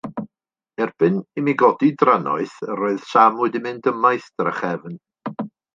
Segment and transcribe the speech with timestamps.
[0.85, 5.03] Erbyn i mi godi drannoeth, yr oedd Sam wedi mynd ymaith drachefn.